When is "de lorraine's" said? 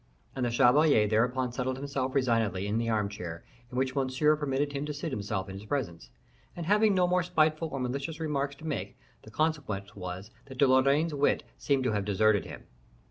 10.57-11.13